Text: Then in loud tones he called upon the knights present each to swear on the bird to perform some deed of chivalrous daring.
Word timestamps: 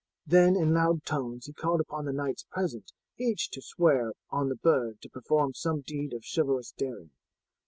Then 0.25 0.55
in 0.55 0.73
loud 0.73 1.03
tones 1.05 1.45
he 1.45 1.53
called 1.53 1.79
upon 1.79 2.05
the 2.05 2.11
knights 2.11 2.41
present 2.49 2.91
each 3.19 3.51
to 3.51 3.61
swear 3.61 4.13
on 4.31 4.49
the 4.49 4.55
bird 4.55 4.99
to 5.03 5.09
perform 5.09 5.53
some 5.53 5.81
deed 5.81 6.11
of 6.13 6.25
chivalrous 6.27 6.71
daring. 6.71 7.11